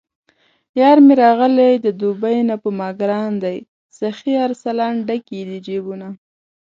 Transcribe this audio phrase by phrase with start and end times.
[0.79, 3.57] یارمې راغلی د دوبۍ نه په ماګران دی
[3.99, 6.07] سخي ارسلان، ډک یې د جېبونه